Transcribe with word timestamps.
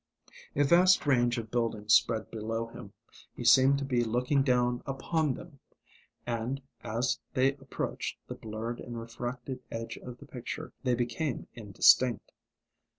A 0.55 0.63
vast 0.63 1.05
range 1.05 1.37
of 1.37 1.51
buildings 1.51 1.93
spread 1.93 2.31
below 2.31 2.65
him; 2.65 2.91
he 3.35 3.43
seemed 3.45 3.77
to 3.77 3.85
be 3.85 4.03
looking 4.03 4.41
down 4.41 4.81
upon 4.87 5.35
them; 5.35 5.59
and, 6.25 6.59
as 6.83 7.19
they 7.35 7.53
approached 7.57 8.17
the 8.27 8.33
blurred 8.33 8.79
and 8.79 8.99
refracted 8.99 9.59
edge 9.69 9.97
of 9.97 10.17
the 10.17 10.25
picture, 10.25 10.73
they 10.81 10.95
became 10.95 11.45
indistinct. 11.53 12.31